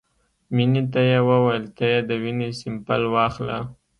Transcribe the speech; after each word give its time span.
مينې 0.55 0.81
ته 0.91 1.01
يې 1.09 1.19
وويل 1.29 1.65
ته 1.75 1.83
يې 1.91 1.99
د 2.09 2.11
وينې 2.23 2.49
سېمپل 2.59 3.01
واخله. 3.13 3.57